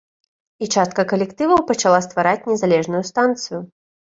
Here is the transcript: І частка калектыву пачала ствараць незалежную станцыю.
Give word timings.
І 0.63 0.69
частка 0.75 1.03
калектыву 1.11 1.57
пачала 1.73 1.99
ствараць 2.07 2.47
незалежную 2.55 3.03
станцыю. 3.11 3.65